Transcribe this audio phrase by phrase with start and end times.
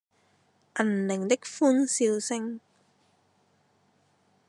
[0.73, 2.59] 銀鈴的歡笑聲